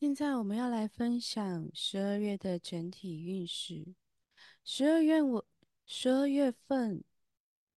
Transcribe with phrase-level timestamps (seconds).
[0.00, 3.86] 现在我们要来分享十二月的整体运势。
[4.64, 5.46] 十二月我
[5.84, 7.04] 十二月份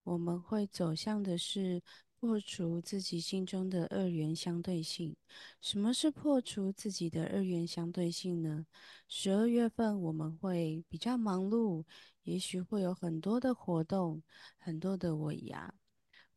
[0.04, 1.82] 我们会走向的是
[2.18, 5.14] 破除自己心中的二元相对性。
[5.60, 8.66] 什么是破除自己的二元相对性呢？
[9.10, 11.84] 十二月份我们会比较忙碌，
[12.24, 14.24] 也许会有很多的活动，
[14.58, 15.74] 很多的尾牙，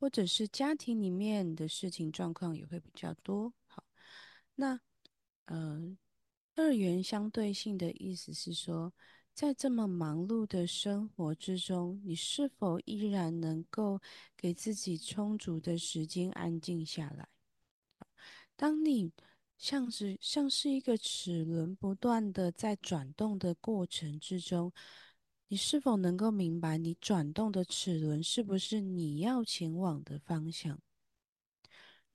[0.01, 3.55] 或者是家庭里面的事情状况也会比较多。
[3.69, 3.85] 好，
[4.57, 4.81] 那。
[5.47, 5.97] 呃，
[6.55, 8.93] 二元相对性的意思是说，
[9.35, 14.01] 在这么忙碌的生活之中，你是否依然能够
[14.37, 17.29] 给自己充足的时间安静下来？
[18.57, 19.13] 当你
[19.59, 24.73] 像是像是一个齿轮不断的在转动的过程之中，
[25.49, 30.81] 你是否能够明白，你转动的齿轮是不是你要前往的方向？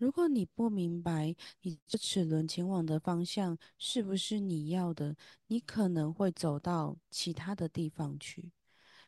[0.01, 5.15] 如果你不明白你这齿轮前往的方向是不是你要的，
[5.45, 8.51] 你可能会走到其他的地方去。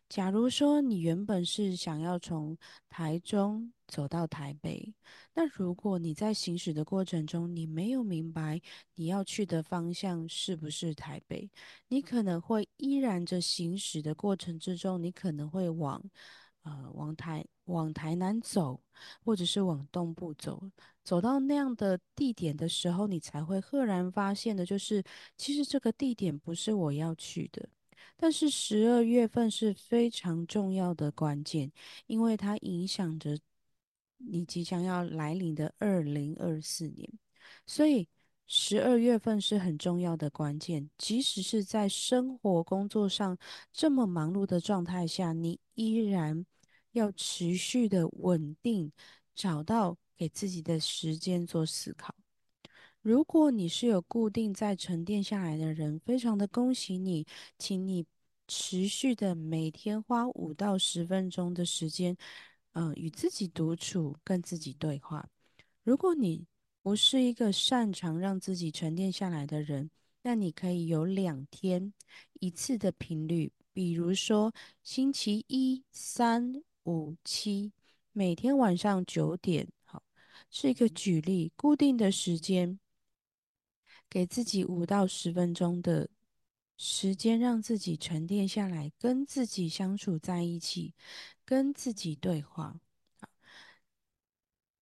[0.07, 2.55] 假如说你原本是想要从
[2.89, 4.93] 台中走到台北，
[5.33, 8.61] 那如果你在行驶的过程中，你没有明白
[8.93, 11.49] 你要去的方向是不是台北，
[11.87, 15.99] 你可能会依然着行驶的过程之中，你可能会往。
[16.61, 18.81] 呃，往台往台南走，
[19.23, 20.61] 或者是往东部走，
[21.03, 25.01] 走到那样的地点的时候，你才会赫然发现的，就是
[25.37, 27.69] 其实这个地点不是我要去的。
[28.17, 31.71] 但是十二月份是非常重要的关键，
[32.05, 33.39] 因为它影响着
[34.17, 37.09] 你即将要来临的二零二四年，
[37.65, 38.07] 所以
[38.45, 40.89] 十二月份是很重要的关键。
[40.97, 43.37] 即使是在生活工作上
[43.71, 46.45] 这么忙碌的状态下，你依然。
[46.93, 48.91] 要持续的稳定，
[49.35, 52.15] 找到给自己的时间做思考。
[53.01, 57.25] 如果你是有固定在沉淀下来的人，非常的恭喜你，
[57.57, 58.05] 请你
[58.47, 62.15] 持续的每天花五到十分钟的时间，
[62.71, 65.27] 嗯，与自己独处，跟自己对话。
[65.83, 66.45] 如果你
[66.81, 69.89] 不是一个擅长让自己沉淀下来的人，
[70.21, 71.91] 那你可以有两天
[72.39, 76.63] 一次的频率，比如说星期一、三。
[76.85, 77.71] 五七，
[78.11, 80.03] 每天晚上九点，好，
[80.49, 82.77] 是一个举例，固定的时间，
[84.09, 86.09] 给自己五到十分钟的
[86.77, 90.93] 时间，让自己沉淀下来，跟自己相处在一起，
[91.45, 92.79] 跟自己对话。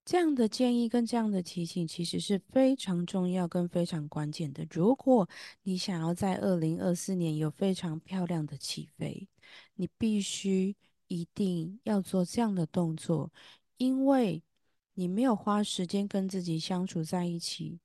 [0.02, 4.66] 这样的建议跟这样的提醒，其实是非常重要跟非常关键的。
[4.70, 5.28] 如果
[5.64, 9.28] 你想要在二零二四年有非常漂亮的起飞，
[9.74, 10.74] 你必须。
[11.10, 13.32] 一定要做这样的动作，
[13.78, 14.40] 因为
[14.94, 17.80] 你没有花时间跟自己相处在一起，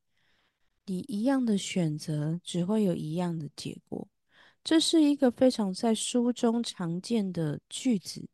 [0.85, 4.07] 你一样的选择只会有一样的结果。
[4.63, 8.29] 这是一个非常在书中常见的句子，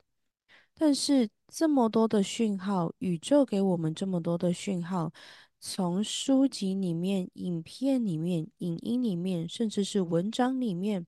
[0.74, 5.14] 但是这么多的讯号，宇宙给我们这么多的讯号，
[5.62, 11.08] 从书籍里面、影片里面、影音里面，甚至是文章里面。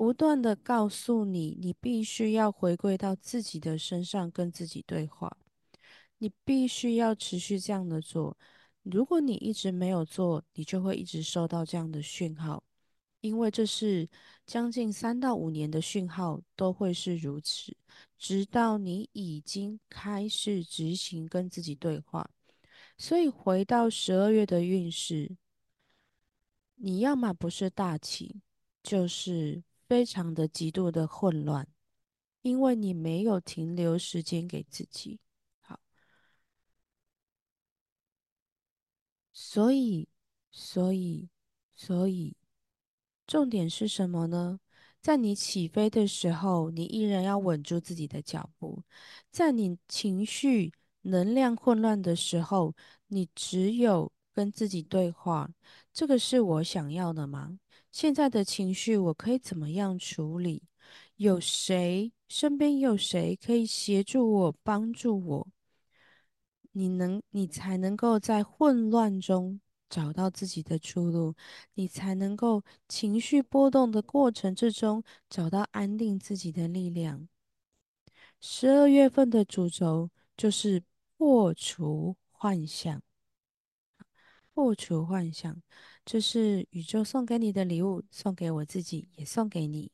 [0.00, 5.36] 不断的告诉你，你必须要回归到自己的身上，跟自己对话。
[6.16, 8.34] 你必须要持续这样的做。
[8.82, 12.64] 如果你一直没有做，你就会一直收到这样的讯号，
[13.20, 14.08] 因为这是
[14.46, 17.76] 将近三到五年的讯号都会是如此，
[18.16, 22.26] 直到你已经开始执行跟自己对话。
[22.96, 25.36] 所以回到十二月的运势，
[26.76, 28.40] 你要么不是大起，
[28.82, 29.62] 就是。
[29.90, 31.66] 非常的极度的混乱，
[32.42, 35.18] 因为你没有停留时间给自己。
[35.58, 35.80] 好，
[39.32, 40.06] 所以，
[40.52, 41.28] 所以，
[41.74, 42.36] 所以，
[43.26, 44.60] 重点是什么呢？
[45.00, 48.84] 在你起飞的时候，你依然要稳住自己的脚步；
[49.32, 50.72] 在你情绪
[51.02, 52.76] 能量混乱的时候，
[53.08, 55.50] 你只有跟自己对话：
[56.00, 57.58] 这个是我想要的吗？
[57.92, 60.62] 现在的情绪我可以怎么样处理？
[61.16, 65.48] 有谁身边有谁可以协助我、帮助我？
[66.72, 69.60] 你能，你才能够在混乱中
[69.90, 71.34] 找到自己的出路，
[71.74, 77.28] 你才能够情绪波动的过程之中找到安定自己的力量。
[78.40, 80.82] 十二月份的主轴就是
[81.18, 83.02] 破除幻想。
[84.60, 85.56] 破除幻想，
[86.04, 89.90] 这是宇宙送给你的礼物，送给我自己，也送给你。